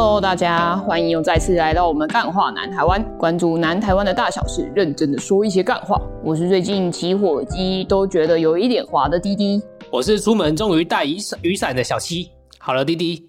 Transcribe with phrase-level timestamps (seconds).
[0.00, 6.00] Hello，大家欢迎又再次来到我们干话南台湾，关注南台湾的大小事，认真的说一些干话。
[6.22, 12.30] 我是最近起火机都觉得有一点滑的滴滴，我是出门终于带雨伞雨伞的小七。
[12.60, 13.28] 好了，滴滴，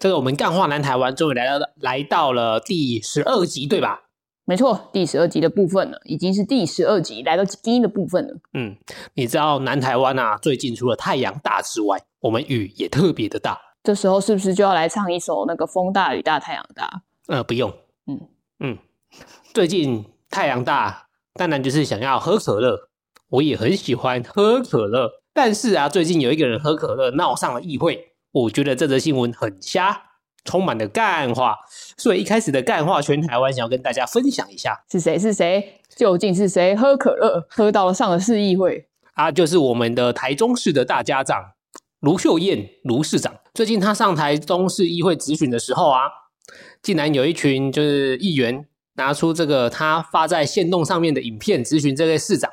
[0.00, 4.00] 这个我们干话南台湾终于来到了来到了第十二集，对吧？
[4.44, 8.34] 没错，第十二集的部分了，已经是第十二集来到第一的部分了。
[8.54, 8.74] 嗯，
[9.14, 13.56] 你知道南台湾啊，最近除了太阳大之外，我们雨也特别的大。
[13.82, 17.02] 这时候是不是就要来唱一首那个风大雨大太阳大？
[17.28, 17.72] 呃，不用。
[18.06, 18.78] 嗯嗯，
[19.54, 22.90] 最近太阳大，当然就是想要喝可乐。
[23.30, 30.02] 我也很喜欢喝可乐，但是啊，最近有一个人喝可乐闹上了议会，我觉得这则新闻很瞎，
[30.44, 31.56] 充满了干话，
[31.96, 35.16] 所以一开始的干话全台湾想要跟大家分享一下，是谁？
[35.16, 35.80] 是谁？
[35.88, 38.88] 究竟是谁喝可乐喝到了上了市议会？
[39.14, 41.52] 啊，就是我们的台中市的大家长。
[42.00, 46.00] 卢秀燕，卢市长，最近他上台中市议会质询的时候啊，
[46.82, 52.50] 竟然有一群就是议员拿出这个他发在线动上面的影片质询这位市长，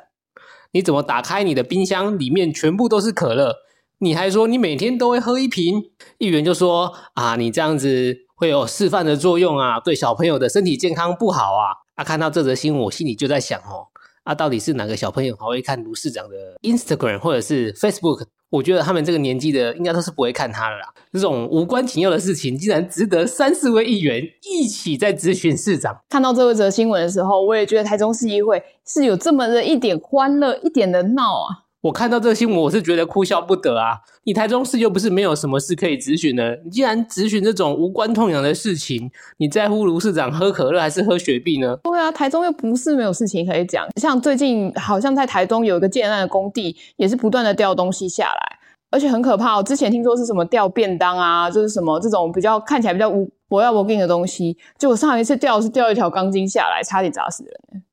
[0.72, 3.54] 你怎么打开你的冰箱里面全部都是可乐？
[4.00, 5.82] 你还说你每天都会喝一瓶？
[6.18, 11.72] 议员就说啊，你这样子会有示范的作用啊，对小朋友的身体健康不好啊。
[11.94, 13.88] 啊，看到这则新闻，我心里就在想哦，
[14.24, 18.26] 啊，到底是哪个小朋友还会看卢市长的 Instagram 或者是 Facebook？
[18.50, 20.92] 我觉得他们这个年纪的应该都是不会看他的啦。
[21.12, 25.98] 这种无关紧要的事情，竟然值得三四位议员一起在质询市长。
[26.08, 31.67] 看到这则新闻的时候，我也觉得台中市议会是有这么的一点欢乐，一点的闹啊。
[31.80, 33.98] 我看到这个新闻，我是觉得哭笑不得啊！
[34.24, 41.78] 你台中市又不是没有什么事可以质询呢，你既然质询这种无关痛痒的事情，你在乎卢市长喝可乐还是喝雪碧呢？
[41.84, 43.86] 对啊，台中又不是没有事情可以讲。
[44.00, 48.58] 像最近好像在台中有一个建案的工地，也是不断的掉东西下来，
[48.90, 49.62] 而且很可怕哦。
[49.62, 57.84] 之前听说是什么掉便当啊，就是什么这种比较看起来比较无不要不敬的东西，就我上一次掉是掉一条钢筋下来，差点砸死人。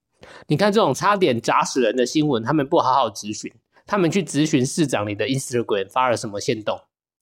[0.47, 3.51] 你看这种差点砸死人的新闻，他们不好好质询。
[3.85, 6.79] 他们去咨询市长，你的 Instagram 发了什么限动？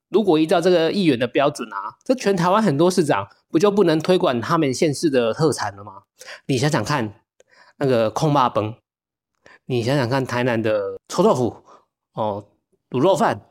[0.09, 6.03] 如果依照这个议员的标准啊，这全台湾很多市长不就不能推广他们县市的特产了吗？
[6.45, 7.15] 你想想看，
[7.79, 8.75] 那个空霸崩，
[9.65, 11.57] 你想想看台南的臭豆腐
[12.13, 12.45] 哦，
[12.91, 13.41] 卤肉饭，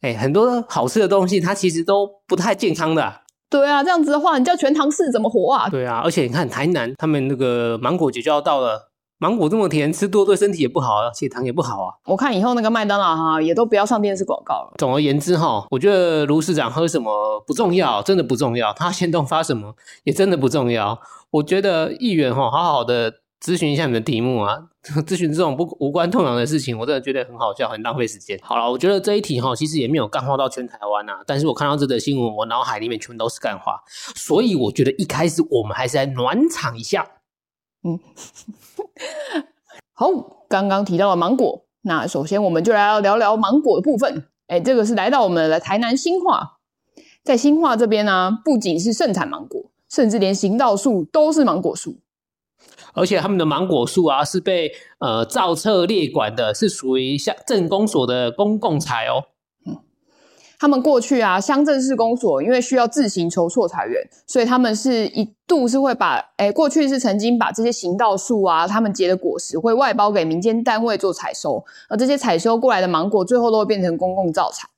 [0.00, 3.22] 哎，很多好吃的东西，它其实都不太健康的啊。
[3.48, 5.68] 对啊，这样子的话，你叫全唐市怎么活啊？
[5.68, 8.90] 对啊，而且你看台南，他们那个芒果节就要到了。
[9.18, 11.94] 芒果这么甜，吃多对身体也不好啊，血糖也不好啊。
[12.04, 14.74] 我看以后那个麦当劳哈，也都不要上电视广告了。
[14.76, 18.72] 总而言之哈，我觉得卢市长喝什么不重要，真的不重要。
[18.74, 21.00] 他先动发什么也真的不重要。
[21.30, 23.10] 我觉得议员哈，好好的
[23.42, 24.58] 咨询一下你的题目啊，
[25.06, 28.38] 咨询这种不无关痛痒的事情，我真的觉得很好笑，很浪费时间。
[28.42, 31.22] 好了，我觉得这一题哈，其实也没有干话到全台湾啊。
[31.26, 33.80] 但是我看到这则新闻，我脑海里面全都是干话，
[34.14, 37.06] 所以我觉得一开始我们还是来暖场一下。
[37.86, 38.00] 嗯。
[39.94, 40.08] 好，
[40.48, 44.26] 刚刚提到了芒果，那首先我们就来聊聊芒果的部分。
[44.48, 46.58] 哎，这个是来到我们的台南新化，
[47.24, 51.96] 在新化这边呢、不仅是盛产芒果，甚至连行道树都是芒果树，
[52.92, 59.24] 而且他们的芒果树啊是被呃造册列管的，是属于像镇公所的公共财哦。
[60.58, 74.70] 他们过去啊，乡镇市公所因为需要自行筹措财源，所以他们是一度是会把，诶过去是曾经把这些行道树啊，他们结的果实会外包给民间单位做采收，而这些采收过来的芒果最后都会变成公共造产。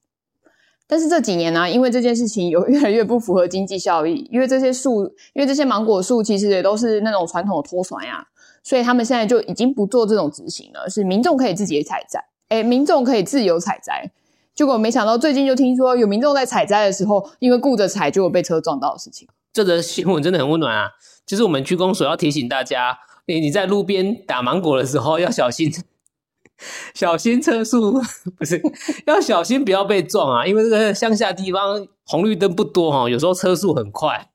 [0.87, 8.27] 但是这几年呢、因为这件事情有越来越不符合经济效益，因为这些树，因为这些芒果树其实也都是那种传统的脱酸呀，
[8.63, 14.11] 所以他们现在就已经不做这种执行了，是民众可以自己采摘，诶民众可以自由采摘。
[14.59, 19.29] 结果没想到，最近就听说有民众在采摘的时候，因为顾着采，结果被车撞到的事情。
[19.53, 20.91] 这则新闻真的很温暖啊！
[21.25, 25.73] 就是我们区公所要提醒大家，你你在路边打芒果的时候要小心，
[26.93, 28.03] 小心车速，
[28.37, 28.61] 不是
[29.07, 30.45] 要小心不要被撞啊！
[30.45, 34.31] 因为这个乡下地方红绿灯不多哈，有时候车速很快。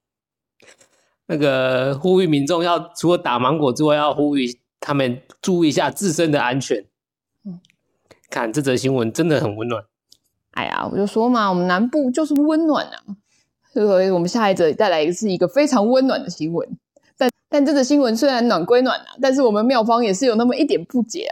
[1.28, 6.86] 那个呼吁民众要除了打芒果之外，要呼吁他们注意一下自身的安全。
[7.44, 7.60] 嗯，
[8.30, 9.84] 看这则新闻真的很温暖。
[10.54, 12.98] 哎呀，我就说嘛，我们南部就是温暖啊，
[13.74, 16.68] 所以我们下一则带来一个是一个非常温暖的新闻。
[17.18, 21.28] 但但这个新闻虽然暖归暖啊，但是我们庙方也是有那么一点不解。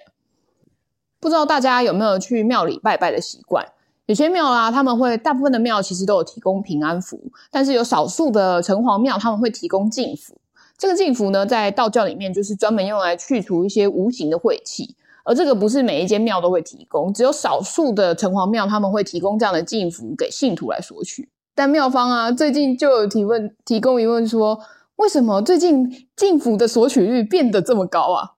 [1.19, 3.65] 不知道大家有没有去庙里拜拜的习惯？
[4.07, 10.35] 有些庙啦，他们会大部分的庙其实都有提供平安符，但是有少数的城隍庙他们会提供净符。
[10.77, 14.95] 这个净符呢，在道教里面就是专门用来去除一些无形的晦气。
[15.23, 21.29] 而这个不是每一间庙都会提供，只有少数的城隍庙他们会提供这样的净符给信徒来索取。
[21.53, 24.59] 但妙方啊，最近就有提问，提供疑问说，
[24.95, 28.31] 为什么最近进府的索取率变得这么高啊？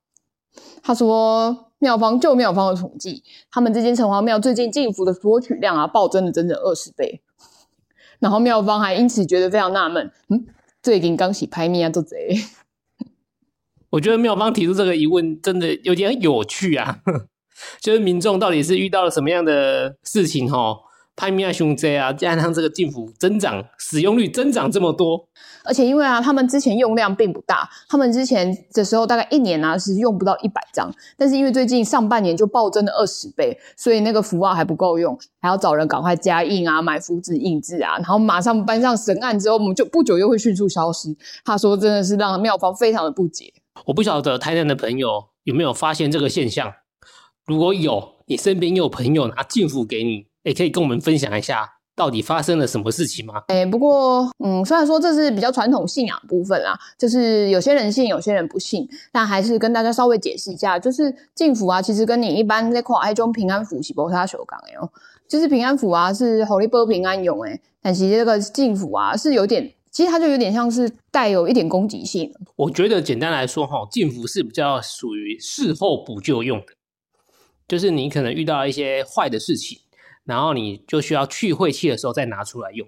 [0.81, 7.21] 他说，妙方就妙方的统计，他们这间城隍庙最近进府的索取量啊，暴增了整整二十倍。
[8.19, 10.45] 然后妙方还因此觉得非常纳闷，嗯，
[10.81, 12.36] 最近刚洗拍面啊，做贼。
[13.93, 16.97] 我觉得妙方提出这个疑问真的有点有趣啊，
[17.79, 20.75] 就是民众到底是遇到了什么样的事情哈？
[21.15, 25.27] 拍米亚熊贼啊，加上这个进府增长使用率增长这么多，
[25.63, 41.15] 而且因为啊，他们之前用量并不大，他们之前的时候大概一年啊是用不到一百张，但是因为最近上半年就暴增了二十倍，所以那个符号还不够用，还要找人赶快加印啊，买符纸印制啊，然后马上搬上神案之后，我们就不久又会迅速消失。
[41.45, 43.53] 他说真的是让妙方非常的不解。
[43.85, 46.73] 我不晓得台南的朋友有没有发现这个现象，
[47.45, 50.27] 如果有，你身边有朋友拿进符给你。
[50.43, 51.65] 也可以跟我们分享一下，
[51.95, 53.35] 到底发生了什么事情吗？
[53.47, 64.91] 哎，不过，嗯，虽然说这是比较传统信仰部分啦，就是有些人信，有些人不信，但还是跟大家稍微解释一下，就是进符啊，其实跟你一般在看那种平安符是不太相同的哦。
[65.29, 72.29] 就是平安符啊，是让你保平安用诶，但其实这个进符啊，是有点，其实它就有点像是带有一点攻击性。
[72.57, 76.73] 我觉得简单来说哈，进符是比较属于事后补救用的，
[77.65, 79.79] 就是你可能遇到一些坏的事情。
[80.25, 82.87] 然后你就需要去晦气的时候再拿出来用，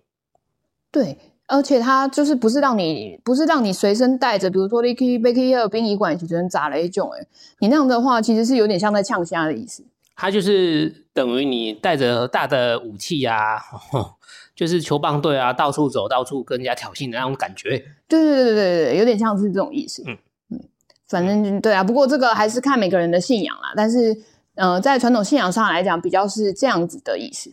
[0.90, 1.18] 对，
[1.48, 7.28] 而且它就是不是让你不是让你随身带着，比如说你去被去殡仪馆其实砸了一种，诶
[7.60, 9.84] 你那样的话其实是有点像在呛虾的意思。
[10.16, 13.62] 它就是等于你带着大的武器呀、啊，
[14.56, 17.78] 就是球棒队啊，到处走，到处跟人家挑衅的那种感觉。
[18.08, 20.04] 对对对对对，有点像是这种意思。
[20.08, 20.18] 嗯
[20.52, 20.60] 嗯，
[21.08, 24.24] 反正对啊，不过这个还是看每个人的信仰啦，但是。
[24.58, 27.52] 呃，在传统信仰上来讲，比较是这样子的意思。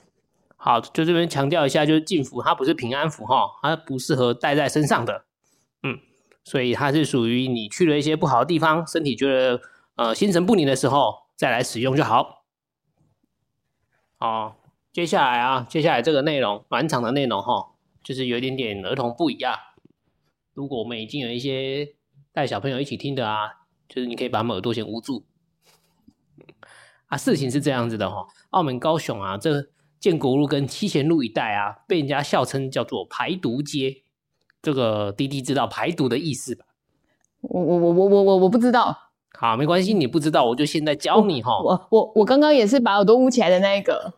[0.57, 5.25] 好，就这边强调一下，就是进符它不是平安符哈，它不适合带在身上的。
[5.83, 5.99] 嗯，
[6.45, 9.61] 所以它是属于你去了一些不好的地方，身体觉得
[9.97, 12.45] 呃心神不宁的时候再来使用就好。
[14.21, 14.55] 好，
[14.93, 17.73] 接下来啊，接下来这个内容蛮长的内容哈，
[18.05, 19.55] 就是有一点点儿童不宜啊。
[20.53, 21.95] 如果我们已经有一些
[22.31, 25.25] 带小朋友一起听的啊，就是你可以把他们耳朵先捂住。
[27.07, 34.03] 啊，事情是这样子的哈，澳门高雄啊，这建国路跟七贤路一带啊，被人家笑称叫做排毒街。
[34.61, 36.67] 这个滴滴知道排毒的意思吧？
[37.41, 39.11] 我我我我我我我不知道。
[39.33, 41.59] 好，没关系，你不知道，我就现在教你哈。
[41.63, 44.13] 我我我刚刚也是把耳朵捂起来的那一个。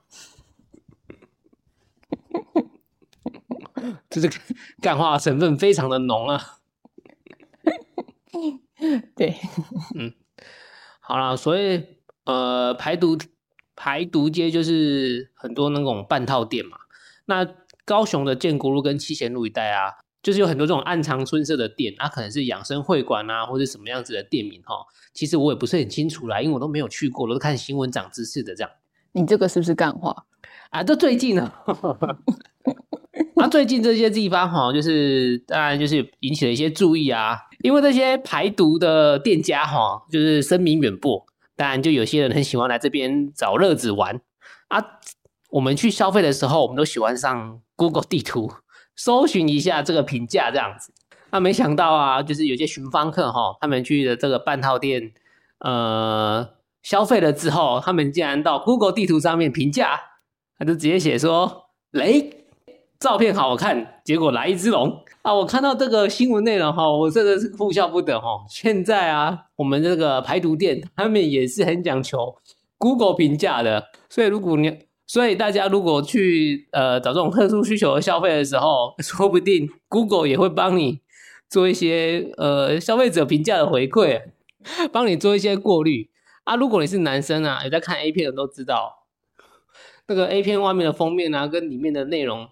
[4.10, 4.30] 这是
[4.80, 6.58] 干话成分非常的浓啊。
[9.16, 9.36] 对，
[9.94, 10.12] 嗯，
[11.00, 11.94] 好了，所以。
[12.26, 13.18] 呃，排毒
[13.76, 16.78] 排毒街就是很多那种半套店嘛。
[17.26, 17.46] 那
[17.84, 19.92] 高雄的建国路跟七贤路一带啊，
[20.22, 24.86] 就是有很多这种暗藏春色的店，它、啊、可能是养生会馆啊，或者什么样子的店名哈。
[25.12, 28.70] 其实我也不是很清楚啦，因为我都没有去过，我都看新闻长知识的这样。
[29.12, 30.24] 你这个是不是干话
[30.70, 30.82] 啊？
[30.82, 31.52] 这最近呢？
[31.66, 31.76] 啊，
[33.36, 41.24] 那最近这些地方哈，就是当然就是引起了一些注意啊，因为这些排毒的店家哈，就是声名远播。
[41.56, 44.20] 当然，就有些人很喜欢来这边找乐子玩
[44.68, 44.84] 啊。
[45.50, 48.52] 我们去消费的时候，我们都喜欢上 Google 地图
[48.96, 50.92] 搜寻一下这个评价，这样子。
[51.30, 55.12] 那、没想到啊，就是有些寻芳客哈，他们去的这个半套店，
[55.58, 56.48] 呃，
[56.82, 60.00] 消费了之后，他们竟然到 Google 地图上面评价，
[60.58, 62.43] 他就直接写说雷。
[63.04, 65.34] 照片好看，结果来一只龙啊！
[65.34, 68.46] 我看到这个新闻内容哈，我真的是哭笑不得哈。
[68.48, 72.34] 现在啊，我们这个排毒店他们也是很讲求
[72.78, 74.74] Google 评价的，所以如果你，
[75.06, 81.00] 所以大家如果去呃找这种特殊需求的消费的时候，说不定 Google 也会帮你
[81.50, 84.22] 做一些呃消费者评价的回馈，
[84.90, 86.08] 帮你做一些过滤
[86.44, 86.56] 啊。
[86.56, 89.04] 如果你是男生啊，有在看 A 片的都知道，
[90.08, 92.48] 那个 A 片外面的封面啊，跟里面的内容。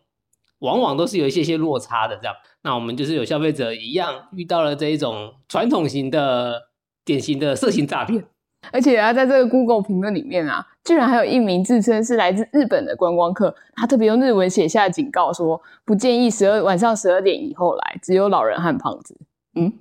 [0.62, 2.34] 往往都是有一些些落差的，这样。
[2.62, 6.68] 那我们就是有消费者一样遇到了这一种传统型的
[7.04, 8.24] 典型的色情诈骗，
[8.70, 19.18] 而且啊，在这个 Google 评论里面啊，居然还有一名自称是来自日本的观光客，他特别用日文写下警告说，不建议十二晚上十二点以后来，只有老人和胖子。
[19.56, 19.72] 嗯，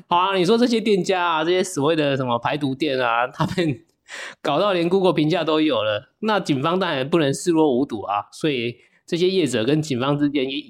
[0.06, 3.85] 好啊，你说这些店家啊，这些所谓的什么排毒店啊，他们。
[4.42, 8.26] 搞到连 Google 评价都有了，那警方当然不能视若无睹啊！
[8.32, 10.60] 所以这些业者跟警方之间也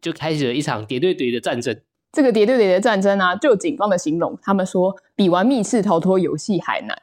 [0.00, 1.80] 就开始了一场叠对叠的战争。
[2.12, 6.96] 这个叠对叠的战争啊，就警方的形容，他们说比玩密室逃脱游戏还难，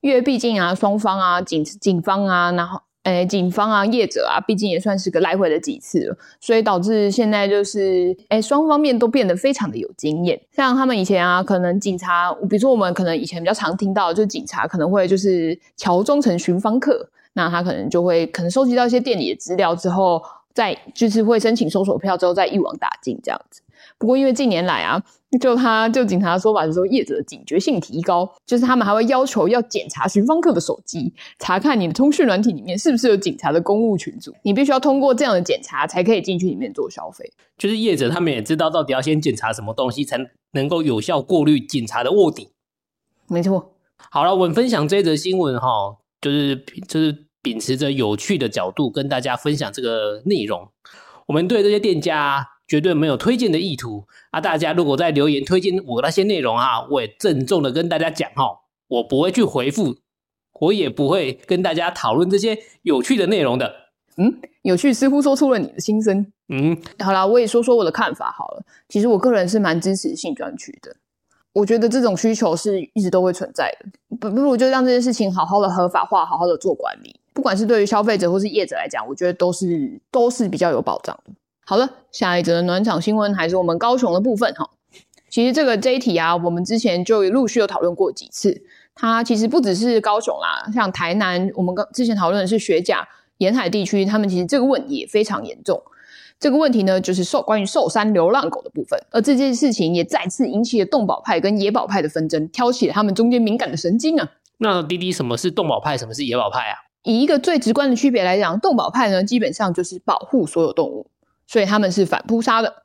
[0.00, 10.40] 因为毕竟啊，双方啊，警警方啊，然后诶，警方啊，业者啊，毕竟也算是个来回的几次了，所以导致现在就是，诶，双方面都变得非常的有经验。
[10.52, 20.20] 像他们以前啊，可能警察，比如说我们可能以前比较常听到，就是警察可能会就是乔装成寻访客，那他可能就会可能收集到一些店里的资料之后，
[20.52, 23.62] 再就是会申请搜索票之后再一网打尽这样子。
[23.98, 25.02] 不过因为近年来啊。
[25.40, 37.30] 就他就警察的说法是说，业者的警觉性提高，就是他们还会要求要检查寻访客的手机，查看你的通讯软体里面是不是有警察的公务群组，你必须要通过这样的检查才可以进去里面做消费。
[37.58, 40.16] 就是业者他们也知道到底要先检查什么东西，才
[40.52, 42.48] 能够有效过滤警察的卧底。
[43.28, 43.74] 没错。
[44.10, 50.66] 好了，我们分享这则新闻哈，就是就是秉持着有趣的角度跟大家分享这个内容。
[51.26, 52.52] 我们对这些店家。
[52.66, 54.40] 绝对没有推荐的意图啊！
[54.40, 59.96] 大家如果在留言推荐我那些内容啊，我也郑重的跟大家讲哈，我不会去回复，
[60.60, 63.72] 我也不会跟大家讨论这些有趣的内容的。
[64.16, 66.26] 嗯，有趣似乎说出了你的心声。
[66.48, 68.64] 嗯，好啦，我也说说我的看法好了。
[68.88, 70.96] 其实我个人是蛮支持性专区的，
[71.52, 74.16] 我觉得这种需求是一直都会存在的。
[74.16, 77.20] 不不如就让这件事情好好的合法化，好好的做管理。
[77.34, 81.32] 不管是对于消费者或是业者来讲，我觉得都是都是比较有保障的。
[81.68, 84.70] 好了，下一则暖场新闻还是我们高雄的部分哈。
[85.28, 88.62] 其实这个这一题啊，我们之前就陆续有讨论过几次。
[88.94, 93.06] 它其实不只是高雄啦，像台南，我们刚之前讨论的是雪甲
[93.38, 95.82] 沿海地区，他们其实这个问题也非常严重。
[96.38, 104.30] 这个问题呢，就是受关于寿山流浪狗的部分，而这件事情也再次引起了动保派跟野保派的纷争，挑起了他们中间敏感的神经啊。
[104.58, 106.76] 那滴滴，什么是动保派，什么是野保派啊？
[107.02, 111.10] 以一个最直观的区别来讲，动保派呢，基本上就是保护所有动物。
[111.46, 112.82] 所以他们是反扑杀的，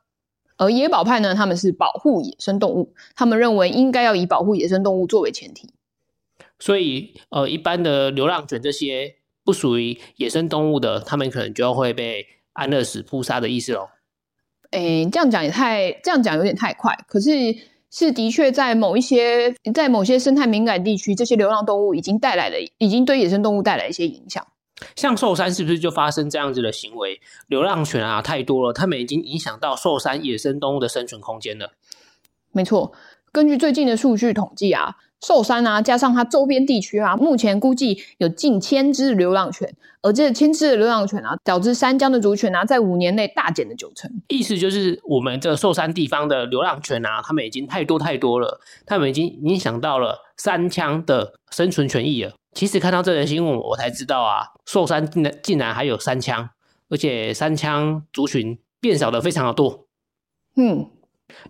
[0.56, 5.68] 而野保派呢，他们是保护野生动物，他们认为应该要以保护野生动物作为前提。
[6.58, 13.88] 所以，呃，一般的流浪犬这些不属于野生动物的，他们可能就会被安乐死扑杀的意思喽。
[14.70, 16.96] 诶，这样讲也太，这样讲有点太快。
[17.08, 17.30] 可是，
[17.90, 24.46] 是的确在某一些，在某些生态敏感地区，这些流浪动物已经带来了，已经对野生动物带来一些影响。
[24.96, 27.20] 像寿山是不是就发生这样子的行为？
[27.48, 31.72] 流浪犬啊太多了，他们已经影响到寿山野生动物的生存空间了。
[32.52, 32.92] 没错，
[33.30, 44.10] 根据最近的数据统计啊，寿山啊加上它周边地区啊，目前估计有近千只流浪犬，而这千只的流浪犬啊，导致山江的族群啊，在五年内大减了九成。
[44.28, 52.34] 意思就是，我们这寿山地方的流浪犬啊，他们已经太多太多了，他们已经影响到了山羌的生存权益了。
[52.52, 56.50] 其实看到这则新闻，我才知道啊，寿山竟然竟然还有三枪，
[56.90, 59.86] 而且三枪族群变少的非常的多。
[60.56, 60.90] 嗯，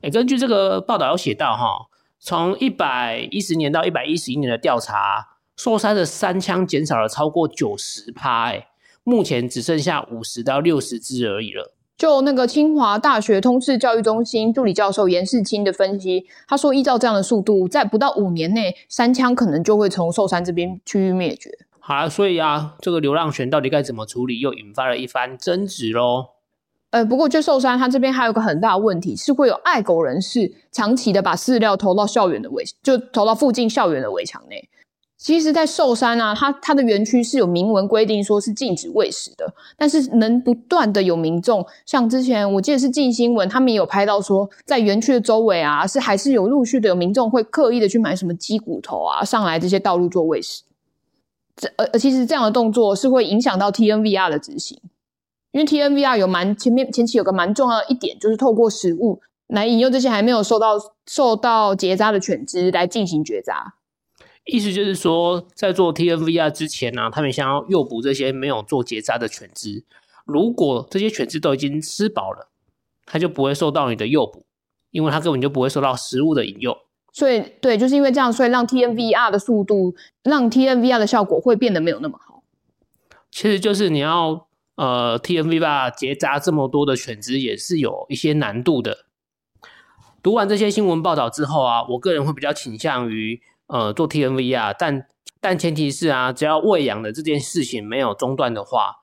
[0.01, 1.89] 哎，根据这个报道有写到哈，
[2.21, 8.69] 从一百一十年到一百一十一年的调查，寿山的三枪减少了超过九十趴，哎，
[9.03, 11.75] 目前只剩下五十到六十只而已了。
[12.03, 21.57] 就那个清华大学通识教育中心助理教授严世清的分析，他说，依照这样的速度，在不到五年内，山羌可能就会从寿山这边区域灭绝。
[21.79, 26.31] 好啊，所以啊，这个流浪犬到底该怎么处理，又引发了一番争执喽。
[26.91, 34.69] 呃，不过就寿山，它这边还有个很大的问题，是会有爱狗人士长期的把饲料投到校园的围，就投到附近校园的围墙内。
[35.23, 50.65] 其实，在寿山啊，它它的园区是有明文规定说是禁止喂食的，但是能不断的有民众，像之前我记得是镜新闻，他们也有拍到说，在园区的周围啊，是还是有陆续的有民众会刻意的去买什么鸡骨头啊上来这些道路做喂食。
[51.55, 54.77] 这呃其实这样的动作是会影响到 TNVR 的执行，
[55.53, 60.77] 因为 TNVR 有蛮前面前期有个蛮重要的一点，就是透过食物来引诱这些还没有受到
[61.07, 63.75] 受到结扎的犬只来进行结扎。
[64.45, 69.85] 意思就是说，在做 TNVR 之前呢、啊，他们想要诱捕这些没有做结扎的犬只。
[70.25, 72.51] 如果这些犬只都已经吃饱了，
[73.07, 74.45] 它就不会受到你的诱捕，
[74.91, 76.77] 因为它根本就不会受到食物的引诱。
[77.13, 79.95] 所以，对，就是因为这样，所以让 TNVR 的速度，
[80.25, 82.43] 让 TNVR 的效果会变得没有那么好。
[83.31, 89.07] 其实就是你要呃 TNVR 结扎这么多的犬只，也是有一些难度的。
[90.21, 93.41] 读完这些新闻报道之后啊，我个人会比较倾向于。
[93.73, 95.07] 呃，做 TNVR，但
[95.41, 98.97] 但前提是啊，只要喂养的这件事情没有中断的话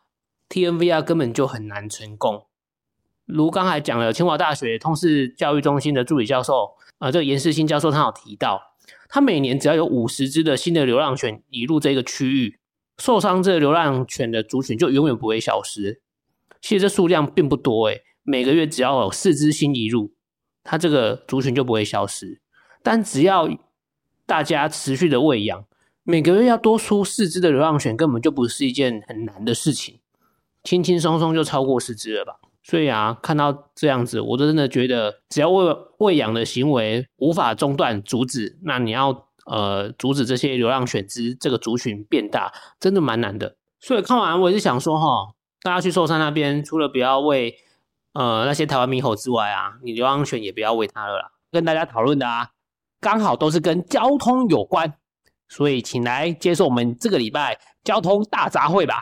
[0.47, 2.45] ，TNVR 根本就很难成功。
[3.25, 8.61] 如刚才讲了，清华大学通识教育中心的助理教授，呃，这个严世新教授，他有提到，
[9.09, 12.59] 他每年只要有五十只的新的流浪犬移入这个区域，
[12.99, 16.03] 受伤这流浪犬的族群就永远不会消失。
[16.61, 20.13] 其实这数量并不多，诶，每个月只要有四只新移入，
[20.63, 22.39] 它这个族群就不会消失。
[22.83, 23.49] 但只要
[24.29, 25.65] 大家持续的喂养，
[26.03, 29.99] 每个月要多出四只的流浪犬，根本就不是一件很难的事情，
[30.63, 32.35] 轻轻松松就超过四只了吧？
[32.61, 43.55] 所以啊，看到这样子，我真的觉得，只要喂喂养的行为无法中断阻止，那你要呃阻止这些流浪犬只这个族群变大，真的蛮难的。
[43.79, 45.33] 所以看完，我也是想说哈，
[45.63, 47.55] 大家去寿山那边，除了不要喂
[48.13, 51.31] 呃那些台湾猕猴之外啊，你流浪犬也不要喂它了啦。
[51.51, 52.49] 跟大家讨论的啊，
[52.99, 54.93] 刚好都是跟交通有关。
[55.47, 59.01] 所以，请来接受我们这个礼拜交通大杂烩吧。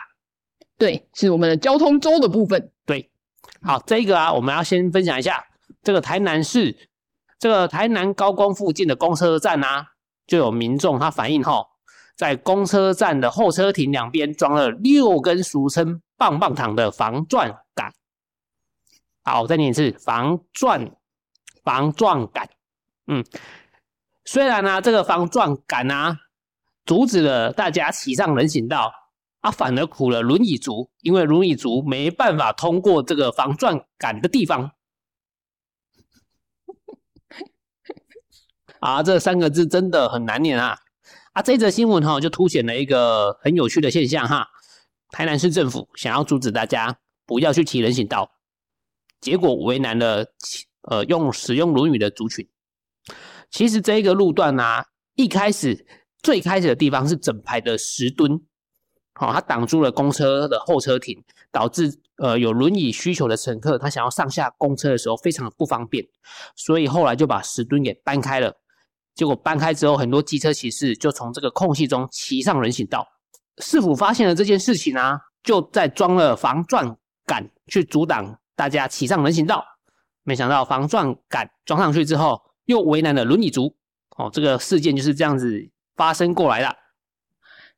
[0.78, 2.72] 对，是我们的交通周的部分。
[2.86, 3.10] 对，
[3.60, 5.44] 好，这个啊，我们要先分享一下
[5.82, 6.88] 这个台南市
[7.38, 9.88] 这个台南高工附近的公车站啊，
[10.26, 11.66] 就有民众他反映吼，
[12.16, 17.92] 在公车站的候车亭两边装了六根俗称棒棒糖的防撞杆。
[19.22, 20.88] 好，我再念一次，防撞
[21.62, 22.48] 防撞杆。
[23.06, 23.22] 嗯，
[24.30, 26.18] 虽然呢、啊，这个防撞杆啊。
[26.84, 28.90] 阻止了大家骑上人行道，
[29.40, 34.72] 啊，反而苦了轮椅族，因为轮椅族没办法通过这个防撞杆的地方。
[38.80, 40.78] 啊，这三个字真的很难念啊！
[41.32, 44.48] 啊，这则新闻哈就凸显了一个很有趣的现象哈。
[45.10, 48.30] 台南市政府想要阻止大家不要去骑人行道，
[49.20, 50.26] 结果为难了
[50.82, 52.48] 呃用使用轮椅的族群。
[53.50, 55.86] 其实这一个路段、啊，一开始。
[56.20, 58.40] 最开始的地方是整排的石墩，
[59.14, 61.16] 好，它挡住了公车的候车亭，
[61.52, 66.04] 导致呃有轮椅需求的乘客他想要上下公车的时候非常的不方便，
[66.56, 68.52] 所以后来就把石墩给搬开了。
[69.14, 73.06] 结果搬开之后，很多机车骑士就从这个空隙中骑上人行道。
[73.58, 79.64] 市府发现了这件事情啊，就在装了防撞杆去阻挡大家骑上人行道。
[80.24, 83.74] 没想到防撞杆装上去之后，又为难了轮椅族。
[84.16, 85.68] 哦，这个事件就是这样子。
[85.98, 86.76] 发生过来的。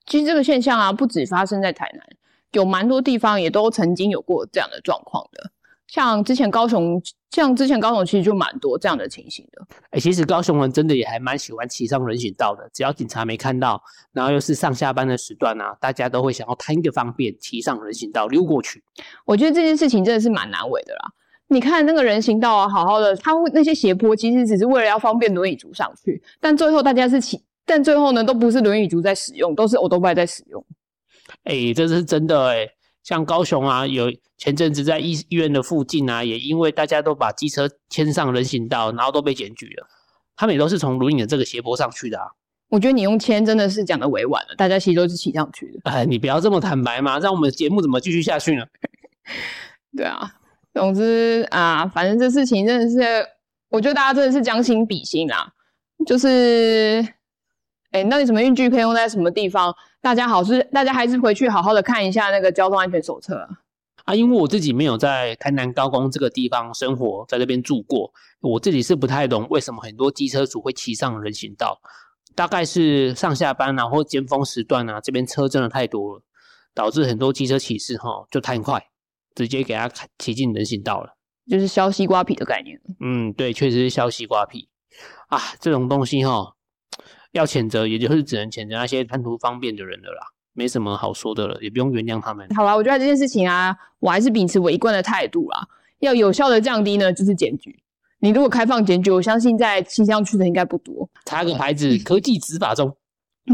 [0.04, 2.04] 其实这个现象啊，不止发生在台南，
[2.52, 5.50] 有蛮多地方也都曾经有过这样的状况的。
[5.86, 9.66] 像之前高雄，像之前高雄其实就蛮多这样的情形的。
[9.84, 18.84] 哎、欸，其实高雄人真的也还蛮喜欢骑上人行道的，只要警察没看到，然后又是上下班的时段啊，大家都会想要贪一个方便，骑上人行道溜过去。
[19.24, 21.12] 我觉得这件事情真的是蛮难为的啦。
[21.50, 27.42] 你看那个人行道啊，好好的，它那些斜坡其实只是为了要方便轮椅族上去，但最后大家是骑。
[27.66, 30.64] 但最后呢，都不是轮椅族在使用，都是欧兜拜在使用。
[31.44, 32.70] 哎、欸，这是真的哎、欸！
[33.04, 39.86] 像高雄啊，有前阵子在医医院的附近啊，也因为大家都把机车牵上人行道，然后都被检举了。
[40.36, 42.26] 他们也都是从轮椅的这个斜坡上去的啊。
[42.68, 45.90] 我觉得你用牵真的是讲的委婉了，大家其实都是骑上去的。
[45.90, 48.64] 哎，你不要这么坦白嘛，让我们节目怎么继续下去呢？
[49.96, 50.34] 对啊，
[50.72, 53.26] 总之啊，反正这事情真的是，
[53.68, 55.52] 我觉得大家真的是将心比心啦，
[56.06, 57.06] 就是。
[57.92, 59.74] 哎，那你什么运具可以用在什么地方？
[60.00, 63.48] 大家好是大家还是回去好好的看一下那个交通安全手册啊。
[64.04, 71.80] 啊，因为我自己没有在台南高工这个地方生活，在这边住过，我自己是不太懂为什么很多机车主会骑上人行道。
[72.36, 76.22] 大概是上下班啊，或尖峰时段啊，这边车真的太多了，
[76.72, 78.80] 导致很多机车骑士哈就贪快，
[79.34, 81.16] 直接给他骑进人行道了，
[81.48, 82.80] 就是削西瓜皮的概念。
[83.00, 84.68] 嗯，对，确实是削西瓜皮
[85.28, 86.54] 啊，这种东西哈。
[87.32, 92.44] 要谴责，也就是只能谴责那些贪图方便的人了啦，没什么好说的了，也不用原谅他们。
[92.56, 95.64] 好啦，我觉得这件事情啊，我还是秉持我一贯的态度啦，
[96.00, 97.80] 要有效的降低呢，就是检举。
[98.18, 101.08] 你如果开放检举，我相信在骑上去的应该不多。
[101.24, 102.92] 插个牌子，科技执法中。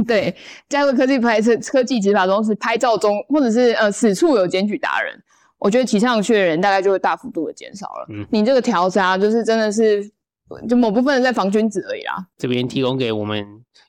[0.06, 0.34] 对，
[0.70, 5.22] 加个科技牌子，科技执法中是拍照中，或者是呃此处有检举达人，
[5.58, 8.06] 我觉得骑上去的人大概就会大幅度的减少了。
[8.10, 10.10] 嗯，你这个调查就是真的是。
[10.68, 12.24] 就某部分人在防君子而已啦。
[12.38, 13.44] 这边提供给我们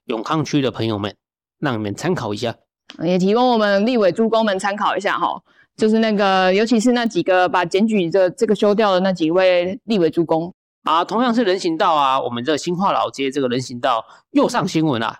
[0.06, 1.16] 永康区的朋友们，
[1.60, 2.56] 让你们参考一下。
[3.04, 5.40] 也提供我们立委诸公们参考一下哈。
[5.76, 10.52] 就是那个，尤其是那几个把检举这这个修掉的那几位立委诸公
[10.82, 11.06] 啊。
[11.06, 15.18] 同样是人行道啊，我们这个新化老街这个人行道又上新闻了，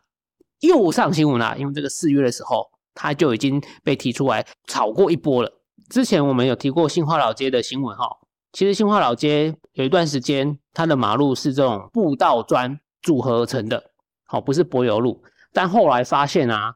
[0.62, 1.56] 又上新闻了。
[1.60, 5.57] 因为这个四月的时候，他就已经被提出来炒过一波了。
[5.90, 8.18] 之前我们有提过新化老街的新闻哈。
[8.54, 13.92] 其实新化老街有一段时间，它的马路是这种步道砖组合而成的，
[14.26, 15.24] 好，不是柏油路。
[15.54, 16.76] 但后来发现啊，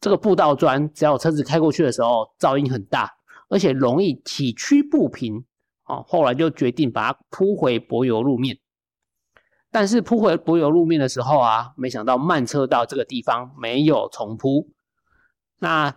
[0.00, 3.10] 这个步道砖只要车子开过去的时候，噪音很大，
[3.48, 5.44] 而且容易崎岖不平，
[5.86, 8.58] 哦，后来就决定把它铺回柏油路面。
[9.70, 14.68] 但是铺回柏油路面的时候啊，没想到慢车道这个地方没有重铺，
[15.58, 15.96] 那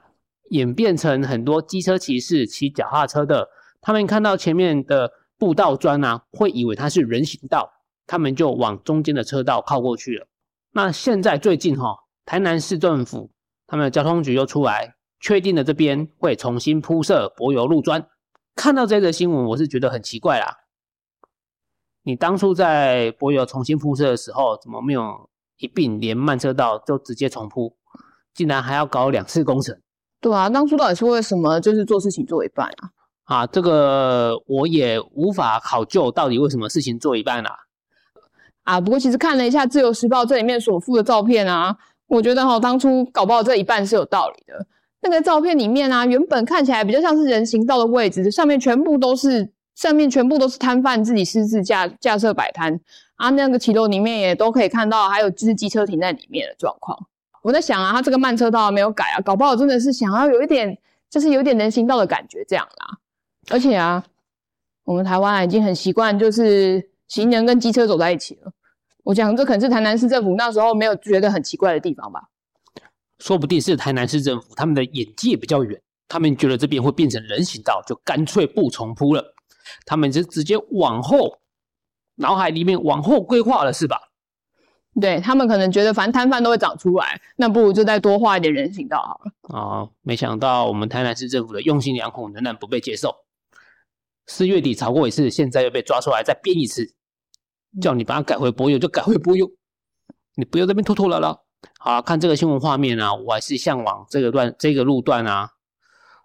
[0.49, 3.49] 演变成很多机车骑士骑脚踏车的。
[3.81, 7.71] 他们看到前面的步道砖啊，会以为它是人行道，
[8.05, 10.27] 他们就往中间的车道靠过去了。
[10.71, 13.31] 那现在最近哈，台南市政府
[13.65, 18.07] 他们的交通局又出来确定了这边会重新铺设柏油路砖。
[18.55, 20.57] 看到这个新闻，我是觉得很奇怪啦。
[22.03, 27.77] 你当初在柏油重新铺设的时候，怎么没有一并连慢车道就直接重铺？
[28.33, 29.79] 竟然还要搞两次工程？
[30.21, 31.60] 对啊，当初到底是为什么？
[31.60, 32.89] 就是做事情做一半啊？
[33.23, 37.51] 啊，这个我也无法考究，到底为什么事情做一半啊？
[38.63, 41.75] 啊，不过其实看了一下《自由时报》这里面所附的照片啊，
[42.08, 44.67] 我觉得哈，当初搞不好这一半是有道理的。
[45.01, 52.77] 那个照片里面啊，原本看起来比较像是人行道的位置，上面全部都是上面全部都是摊贩自己私自架架设摆摊
[53.15, 56.97] 啊，那个骑楼里面也都可以看到，还有就是机车停在里面的状况。
[57.41, 60.78] 我在想啊，他这个慢车道没有改啊，搞不好真的是想要有一点，
[61.10, 62.97] 就是有点人行道的感觉这样啦。
[63.49, 64.04] 而且啊，
[64.84, 68.52] 我们台湾已经很习惯就是行人跟机车走在一起了。
[69.04, 72.30] 我讲这可能是台南市政府那时候没有觉得很奇怪的地方吧。
[73.17, 79.34] 说不定是台南市政府他们的眼界比较远，他们觉得这边会变成人行道，就干脆不重铺了。
[79.86, 81.39] 他们就直接往后，
[82.15, 84.08] 脑海里面往后规划了，是吧？
[84.99, 89.31] 对，他们可能觉得反正摊贩都会长出来，那不如就再多画一点人行道好了。
[89.43, 93.15] 哦，没想到我们台南市政府的用心良苦仍然不被接受。
[94.27, 96.93] 四月底吵过一次，现在又被抓出来再编一次，
[97.81, 99.49] 叫你把它改回柏油就改回柏油，
[100.35, 101.35] 你不要在这边拖拖拉拉。
[101.79, 105.49] 好啊，看这个新闻画面啊，我还是向往这个段这个路段啊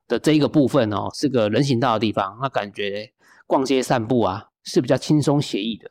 [0.06, 3.12] 的这一个部分哦，是个人行道的地方，那感觉
[3.46, 5.90] 逛街散步啊是比较轻松写意的。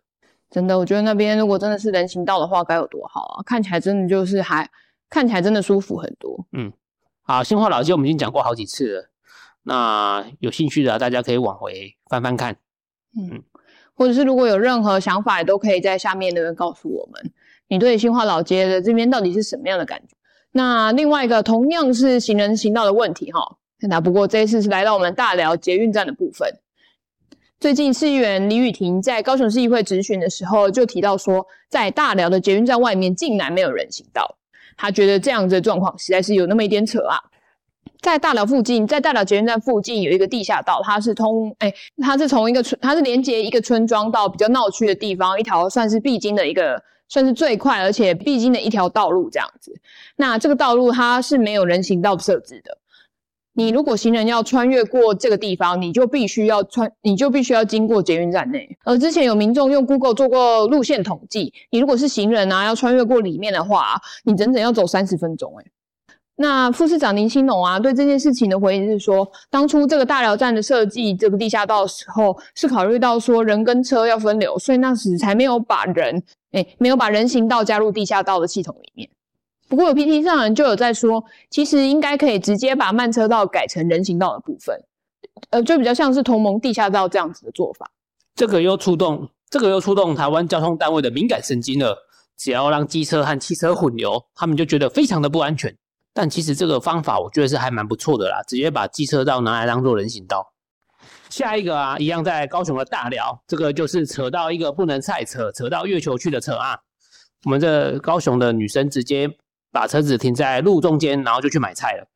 [0.54, 3.44] 真的，我觉得那边如果真的是人行道的话，该有多好啊！
[3.44, 4.70] 看起来真的就是还
[5.10, 6.46] 看起来真的舒服很多。
[6.52, 6.72] 嗯，
[7.24, 9.10] 好，新化老街我们已经讲过好几次了，
[9.63, 12.56] 那有兴趣的大家可以往回翻翻看。
[13.18, 13.42] 嗯，
[13.96, 17.32] 或者是如果有任何想法，也都可以在下面留言告诉我们。
[17.68, 20.16] 你对新化老街的这边到底是什么样的感觉？
[20.52, 23.58] 那另外一个同样是行人行道的问题哈，
[23.89, 26.48] 那不过这一次是来到我们大寮捷运站的部分。
[27.63, 34.36] 最近市议员李雨婷在高雄市议会质询的时候就提到说，在大寮的捷运站外面竟然没有人行道，
[34.76, 37.15] 他觉得这样子的状况实在是有那么一点扯啊。
[38.02, 46.84] 在大寮附近，在大寮捷运站附近有一个地下道，它是通，诶、欸、它是从一个村，它是连接一个村庄到比较闹区的地方，一条算是必经的一个。
[47.10, 49.71] 算是最快而且必经的一条道路，这样子。
[50.15, 52.76] 那这个道路它是没有人行道设置的。
[53.56, 58.68] 你如果行人要穿越过这个地方，你就必须要穿，你就必须要经过捷运站内。
[58.84, 65.66] 而之前有民众用 Google 做过路线统计，你如果是行人啊，要穿越过里面的话，你整整要走三十分钟，诶
[66.36, 79.08] 那副市长林欣农啊，对这件事情的回应是说，当初这个大寮站的设计，这个地下道的时候，是考虑到说人跟车要分流，所以那时才没有把人，诶，没有把人行道加入地下道的系统里面。
[79.67, 84.80] 不过有 PT 上人就有在说，其实应该可以直接把慢车道改成人行道的部分，
[85.49, 87.89] 呃，就比较像是同盟地下道这样子的做法。
[88.36, 91.97] 这个又触动，这个又触动台湾交通单位的敏感神经了。
[92.36, 95.73] 只要让机车和汽车混流，他们就觉得非常的不安全。
[96.13, 100.52] 但其实这个方法我觉得是还蛮不错的啦，直接把机车道拿来当做人行道。
[101.30, 106.78] 下一个啊，一样在高雄的大寮，这个就是扯到一个不能再扯，扯到月球去的扯啊。
[107.45, 109.30] 我们这高雄的女生直接
[109.74, 112.08] 把车子停在路中间，然后就去买菜了。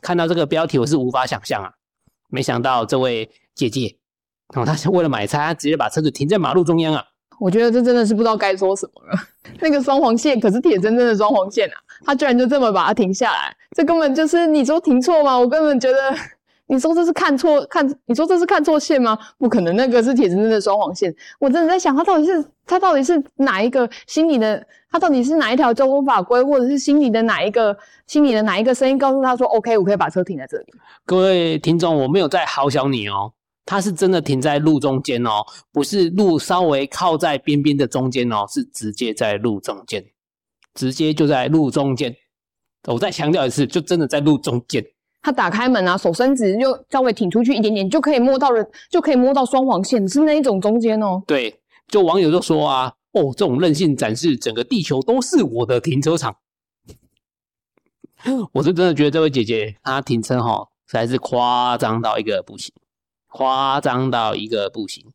[0.00, 1.70] 看到这个标题，我是无法想象啊，
[2.28, 3.96] 没想到这位姐姐，
[4.56, 7.04] 哦，她是为了买菜，她直接把车子停在马路中央啊。
[7.38, 9.16] 我觉得这真的是不知道该说什么了。
[9.62, 15.38] 那个双黄线可是铁铮铮的双黄线啊，她居然就这么把它停下来，这根本就是你说停错吗？
[15.38, 16.14] 我根本觉得
[16.72, 19.18] 你说这是看错看，你说这是看错线吗？
[19.36, 21.14] 不可能，那个是铁铮铮的双黄线。
[21.38, 24.66] 我真的在想，他到底是他到底是哪一个心里的？
[24.90, 30.64] 他到底是哪一条交通法规，或者是心里的哪一个心里的哪一个声音告诉他说，OK，我可以把车停在这里？
[31.04, 33.34] 各位听众，我没有在好小你哦。
[33.66, 40.02] 它是真的停在路中间哦，不是路稍微靠在边边的中间哦，是直接在路中间，
[40.74, 42.16] 直接就在路中间。
[42.86, 44.82] 我再强调一次，就真的在路中间。
[45.22, 51.22] 他打开门啊，手伸直，就稍微挺出去一点点，就可以摸到了，就可以摸到双黄线，是那一种中间哦。
[51.26, 56.36] 对，就网友就说啊，哦，这种任性展示，整个地球都是我的停车场。
[58.52, 62.72] 我是真的觉得这位姐姐她停车哈、实在是夸张到一个不行。
[63.28, 65.06] 夸张到一个不行。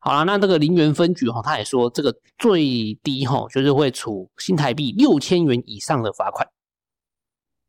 [0.00, 6.48] 好了，那这个林园分局哈，他也说这个最低哈，就是会处新台币六千元以上的罚款。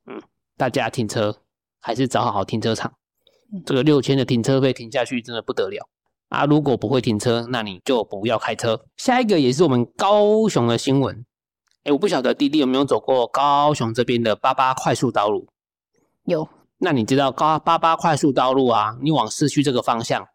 [0.07, 0.19] 嗯，
[0.57, 1.37] 大家停车
[1.83, 2.93] 还是找好停车场。
[3.65, 5.87] 这个六千的停车费停下去真的不得了
[6.29, 6.45] 啊！
[6.45, 8.85] 如果不会停车，那你就不要开车。
[8.97, 11.23] 下一个也是我们高雄的新闻，
[11.83, 15.47] 哎，我不晓得弟弟有没有走过高雄这边的八八快速道路？
[16.25, 16.49] 有。
[16.79, 18.97] 那你知道高八八快速道路啊？
[19.01, 20.27] 你往市区这个方向，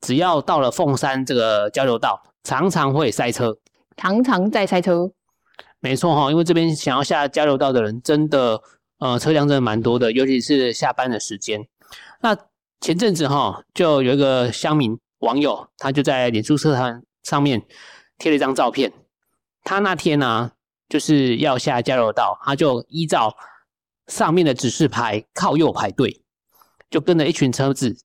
[0.00, 3.58] 只要到了凤山这个交流道，常常会塞车，
[3.96, 5.10] 常常在塞车。
[5.80, 8.62] 没错哈，因为这边想要下交流道的人真的，
[8.98, 11.66] 呃，车辆真的蛮多的，尤其是下班的时间。
[12.20, 12.36] 那
[12.80, 17.62] 前阵子哈，就有一个乡民网友，他就在脸书社团上面
[18.18, 18.92] 贴了一张照片。
[19.64, 20.52] 他那天呢、啊，
[20.88, 23.36] 就是要下交流道，他就依照
[24.06, 26.22] 上面的指示牌靠右排队，
[26.90, 27.96] 就跟着一群车子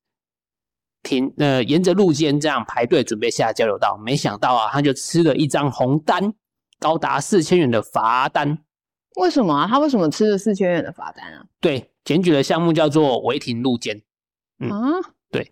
[1.02, 3.98] 停，呃，沿着路肩这样排队准备下交流道。
[4.04, 6.34] 没想到啊，他就吃了一张红单。
[6.80, 8.58] 高达四千元的罚单，
[9.16, 9.68] 为什么啊？
[9.68, 11.46] 他为什么吃了四千元的罚单啊？
[11.60, 14.02] 对，检举的项目叫做违停路肩。
[14.60, 15.00] 嗯，啊、
[15.32, 15.52] 对，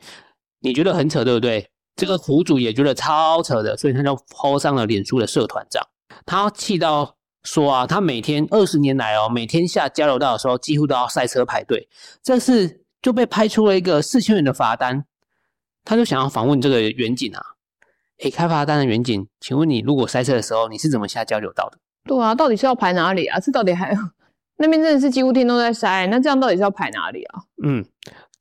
[0.59, 1.69] 你觉得很扯，对不对？
[1.95, 5.85] 这个苦主也觉得超扯的，所以他就 PO 上了脸书的社团长。
[6.25, 11.87] 他气到说啊，他每天二十年来哦，每天下交流道的时候，几乎都要塞车排队。
[12.23, 15.05] 这次就被拍出了一个四千元的罚单，
[15.83, 17.41] 他就想要访问这个远景啊。
[18.19, 21.77] 诶，开罚单的远景，请问你如果塞车的时候，你是怎么下交流道的？
[22.05, 23.39] 对啊，到底是要排哪里啊？
[23.39, 23.95] 这到底还
[24.57, 27.41] 那边真的是几乎天都在塞，那这样到底是要排哪里啊？
[27.63, 27.83] 嗯，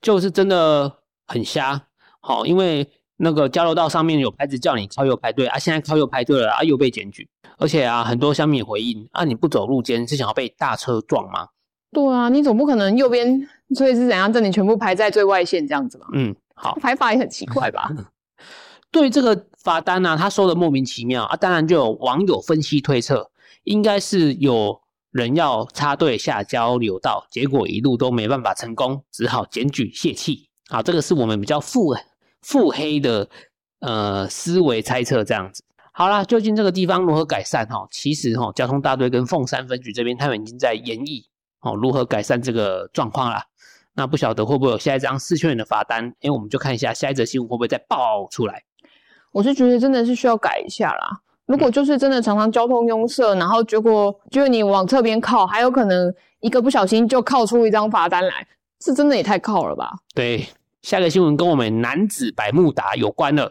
[0.00, 0.90] 就是真的
[1.26, 1.82] 很瞎。
[2.20, 11.48] 好，因为那个交流道上面有牌子叫你靠右排队啊，现在靠右排队了啊，又被检举，而且啊，很多乡民回应啊，你不走路肩是想要被大车撞吗？
[11.92, 14.32] 对啊，你总不可能右边，所以是怎样？
[14.32, 16.06] 这里全部排在最外线这样子嘛？
[16.12, 17.90] 嗯，好，排法也很奇怪吧？
[18.92, 21.36] 对这个罚单呢、啊，他收的莫名其妙啊！
[21.36, 23.29] 当然就有网友分析推测，
[23.64, 30.48] 应该是有人要插队下交流道，结果一路都没办法成功，只好检举泄气。
[30.68, 31.94] 好，这个是我们比较腹
[32.42, 33.28] 腹黑的
[33.80, 35.64] 呃思维猜测这样子。
[35.92, 37.66] 好啦，究竟这个地方如何改善？
[37.66, 41.26] 哈，其实哈，交通大队跟凤山分局这边他们已经在研议
[41.60, 43.44] 哦如何改善这个状况啦。
[43.92, 46.04] 那不晓得会不会有下一张四千元的罚单？
[46.20, 48.62] 因为，我们就看一下下一则新闻会不会再爆出来。
[49.32, 51.20] 我是觉得真的是需要改一下啦。
[51.50, 58.46] 如果就是真的常常交通拥塞，然后结果就是你往侧边靠，还有可能一个不小心就靠出一张罚单来，
[58.84, 59.90] 是真的也太靠了吧？
[60.14, 60.46] 对，
[60.82, 63.50] 下个新闻跟我们男子百慕达有关了。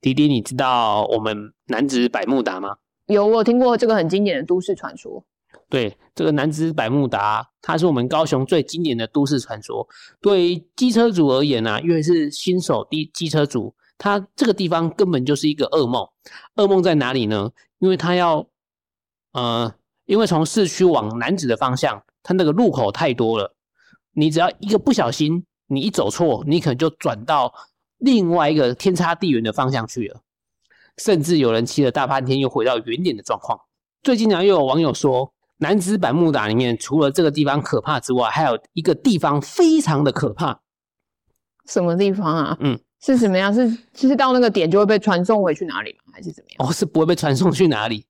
[0.00, 2.78] 迪迪，你知道我们男子百慕达吗？
[3.06, 5.24] 有，我有听过这个很经典的都市传说。
[5.68, 9.86] 对，这个男子百慕达，它是我们高雄最经典的都市传说。
[10.20, 13.72] 对于机车主而言啊，因为是新手机机车主。
[13.98, 16.06] 他这个地方根本就是一个噩梦，
[16.56, 17.50] 噩梦在哪里呢？
[17.78, 18.46] 因为他要，
[19.32, 23.54] 呃，因为从市区往南子的方向，它那个路口太多了，
[24.12, 27.52] 你只要一个不小心，你一走错，你可能就转到
[27.98, 30.20] 另外一个天差地远的方向去了，
[30.98, 33.60] 甚至有人骑了大半天又回到原点的状况。
[34.02, 40.60] 最近呢，又有网友说，南子百慕达里面除了这个地方可怕之外，还有一个地方非常的可怕，
[41.66, 42.56] 什么地方啊？
[42.60, 42.80] 嗯。
[43.14, 43.54] 是怎么样？
[43.54, 46.12] 是其实到那个点就会被传送回去哪里吗？
[46.12, 46.68] 还是怎么样？
[46.68, 48.04] 哦，是不会被传送去哪里。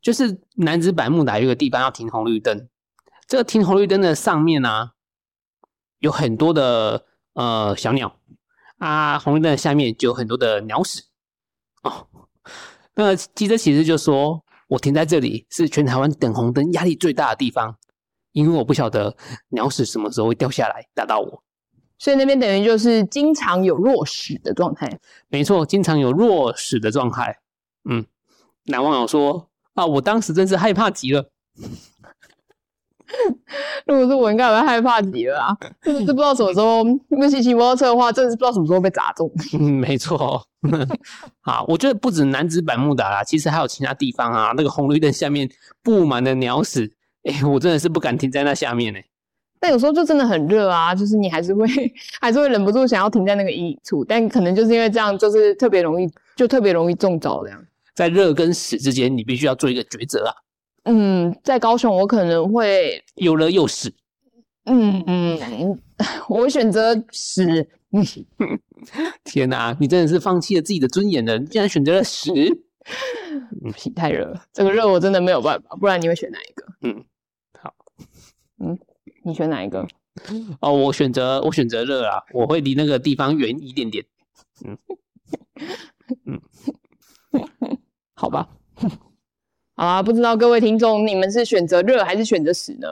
[0.00, 2.68] 就是楠梓百慕达有个地方要停红绿灯，
[3.26, 4.92] 这个停红绿灯的上面呢、啊，
[5.98, 8.16] 有很多的呃小鸟
[8.78, 11.02] 啊，红绿灯下面就有很多的鸟屎
[11.82, 12.06] 哦。
[12.94, 17.76] 那个记者其实就说，我停在这里是全台湾等红灯压力最大的地方，
[18.30, 19.16] 因为我不晓得
[19.48, 21.42] 鸟屎什么时候会掉下来打到我。
[21.98, 27.38] 所以那边等于就是经常有落屎的状态，没错，经常有落屎的状态。
[27.88, 28.04] 嗯，
[28.64, 31.30] 男网友说啊，我当时真是害怕极了。
[33.86, 35.56] 如果是我，应该会害怕极了啊！
[35.80, 39.30] 就是不知道什么时候，因为骑骑摩托车的话，真的是不知道什么时候被砸中。
[39.58, 40.44] 嗯，没错。
[41.40, 45.48] 好，我觉得不止楠梓百慕达啦，其实还有其他地方啊，那个红绿灯下面
[45.84, 49.06] 布满了鸟屎，哎、欸，我真的是不敢停在那下面呢、欸。
[49.58, 51.66] 但有时候就真的很热啊，就是你还是会
[52.20, 57.64] 还是会忍不住想要停在那个阴影处，但可能就是因为这样，就是特别容易就特别容易中招这样。
[57.94, 60.34] 在热跟死之间，你必须要做一个抉择啊。
[60.84, 63.92] 嗯，在高雄我可能会又热又死。
[64.66, 65.78] 嗯嗯，
[66.28, 67.66] 我会选择死。
[69.24, 72.30] 天哪，你真的是放弃了自己的尊严了，你竟然选择了屎。
[73.64, 76.66] 嗯，太热了，这个热我真的没有办法，不然你会选哪一个？
[76.82, 77.04] 嗯，
[77.58, 77.74] 好，
[78.62, 78.78] 嗯。
[79.26, 79.86] 你选哪一个？
[80.62, 84.04] 哦，我选择我选择热啊，我会离那个地方远一点点。
[84.64, 84.78] 嗯
[86.24, 86.40] 嗯，
[88.14, 88.88] 好吧，好
[89.74, 92.88] 啊，不知道各位听众，你们是选择热还是选择死呢？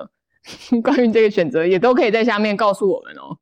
[0.82, 3.38] 关于这个选择，也都可以在下面告诉我们哦。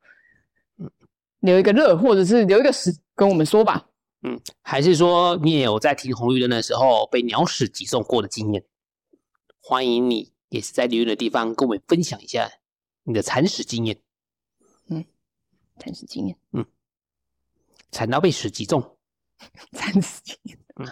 [1.41, 3.87] 留一个热，或者是留一个死，跟我们说吧。
[4.23, 8.63] 嗯，还是说你也有在停红绿灯的时候被鸟屎击中过的经验？
[9.61, 12.49] 欢迎你也是在留言的地方跟我们分享一下
[13.05, 13.99] 你的铲屎经验。
[14.89, 15.05] 嗯，
[15.79, 16.65] 铲屎经验，嗯，
[17.91, 18.97] 铲到被屎击中，
[19.73, 20.59] 铲屎经验。
[20.77, 20.89] 嗯，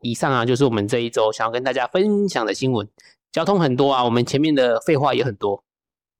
[0.00, 2.88] 以上啊就是我们这一周想要跟大家分享的新闻。
[3.32, 5.62] 交通很多啊，我们前面的废话也很多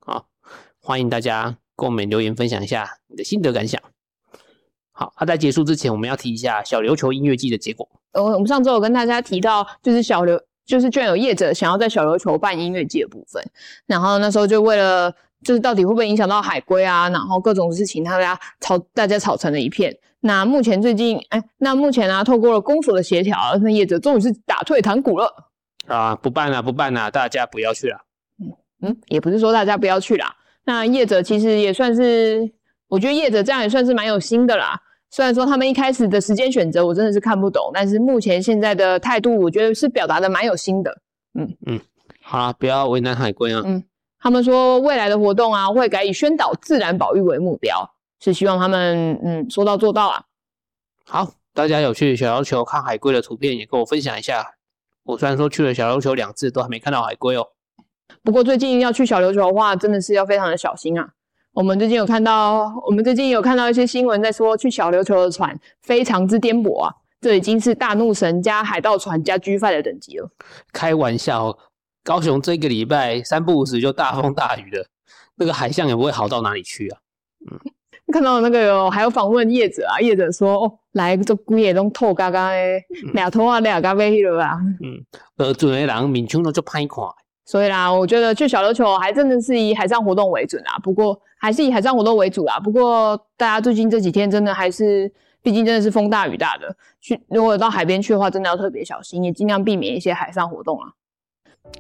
[0.01, 0.25] 啊，
[0.81, 3.83] 欢迎大家跟我们留言分享一下你的心得感想。
[4.93, 7.89] 好，那、啊、在结束之前，我们要提一下小琉球音乐季的结果。
[8.13, 13.43] 呃，我们上周有跟大家提到，就是小琉，就是居然有业者想要在小琉球办音乐季的部分。
[13.87, 15.11] 然后那时候就为了，
[15.43, 19.97] 就是到底会不会影响到海龟啊，然后各种事情，大家吵，大家吵成了一片。
[20.21, 25.33] 那目前最近，哎，那目前啊，透过了公所的协调，那业者终于是打退堂鼓了。
[25.87, 27.99] 啊，不办了，不办了，大家不要去了。
[28.43, 28.53] 嗯
[28.83, 30.35] 嗯，也不是说大家不要去啦。
[30.65, 32.51] 那业者其实也算是，
[32.89, 34.81] 我觉得业者这样也算是蛮有心的啦。
[35.11, 40.99] 虽然说他们一开始的时间选择我真的是看不懂，但是目前现在的态度，我觉得是表达的蛮有心的。
[41.39, 41.81] 嗯嗯，
[42.23, 43.63] 好啦，不要为难海龟啊。
[43.65, 43.83] 嗯，
[44.19, 47.89] 他们说未来的活动啊，会改以宣导自然保育为目标，
[48.21, 50.25] 是希望他们嗯说到做到啊。
[51.05, 54.55] 好，大家有去小琉球看海龟的图片，也跟我分享一下。
[55.05, 57.47] 我虽然说去了小琉球两次，都还没看到海龟哦。
[58.25, 61.13] 不过最近要去小琉球的话，真的是要非常的小心啊。
[61.57, 70.29] 我们最近有看到，我们最近有看到一些新闻在说，去小琉球的船非常之颠簸啊，这已经是大怒神加海盗船加 G5 的等级了。
[70.71, 71.57] 开玩笑，
[72.05, 74.87] 高雄这个礼拜三不五时就大风大雨的，
[75.37, 76.99] 那个海象也不会好到哪里去啊。
[77.51, 77.59] 嗯，
[78.13, 82.59] 看到那个有还有访问业者啊，业者说哦，来这龟也都透嘎嘎的，
[83.15, 84.59] 俩头啊俩嘎飞了啊。
[84.83, 85.03] 嗯，
[85.39, 87.03] 呃，准的人面相都就歹看。
[87.47, 90.77] 所以啦，我觉得去小琉球还真的是以海上活动为准啦。
[90.83, 92.59] 不过还是以海上活动为主啦。
[92.59, 95.11] 不过大家最近这几天真的还是，
[95.43, 100.89] 毕竟真的是风大雨大的，去如果到海边去的话，真的要特别小心，也尽量避免一些海上活动啊。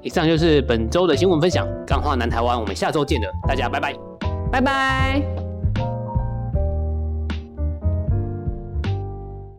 [0.02, 3.94] 以上就是本周的新闻分享，干话南台湾，我们下周见了，大家拜拜，
[4.52, 5.45] 拜拜。